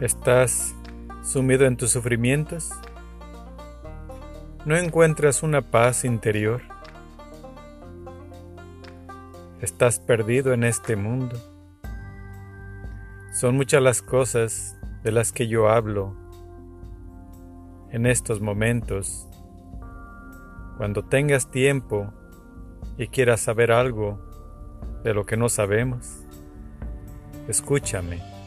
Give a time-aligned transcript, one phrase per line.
[0.00, 0.74] ¿Estás
[1.22, 2.70] sumido en tus sufrimientos?
[4.64, 6.62] ¿No encuentras una paz interior?
[9.60, 11.36] ¿Estás perdido en este mundo?
[13.34, 16.16] Son muchas las cosas de las que yo hablo
[17.90, 19.28] en estos momentos.
[20.78, 22.10] Cuando tengas tiempo
[22.96, 24.18] y quieras saber algo
[25.04, 26.24] de lo que no sabemos,
[27.48, 28.39] escúchame.